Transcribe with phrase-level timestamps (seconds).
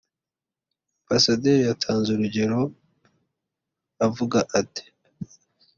[1.01, 2.61] Ambasaderi yatanze urugero
[4.07, 4.83] avuga ati